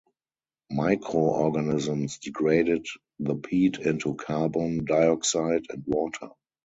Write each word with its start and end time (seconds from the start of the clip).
Microorganisms 0.71 2.17
degraded 2.17 2.87
the 3.19 3.35
peat 3.35 3.77
into 3.77 4.15
carbon 4.15 4.83
dioxide 4.83 5.67
and 5.69 5.83
water. 5.85 6.29